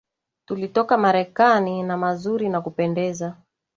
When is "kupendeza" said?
2.61-3.35